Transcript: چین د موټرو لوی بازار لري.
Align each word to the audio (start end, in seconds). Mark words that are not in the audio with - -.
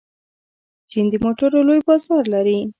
چین 0.89 1.05
د 1.11 1.13
موټرو 1.23 1.59
لوی 1.67 1.81
بازار 1.87 2.23
لري. 2.33 2.59